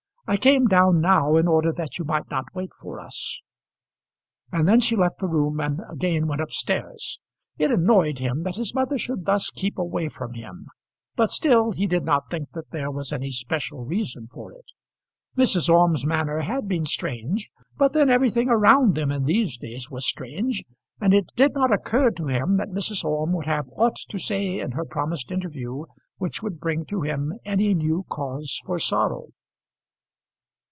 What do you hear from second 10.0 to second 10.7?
from him,